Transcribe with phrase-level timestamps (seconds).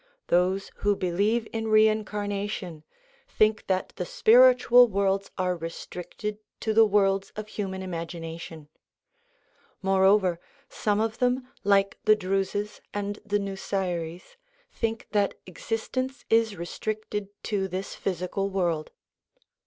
[0.29, 2.83] Those who believe in rein carnation
[3.27, 8.67] think that the spiritual worlds are restricted to the worlds of human imagination.
[9.83, 14.37] Moreover, some of them, like the Druses and the Nusairis,
[14.73, 18.89] think that existence is restricted to this physical world.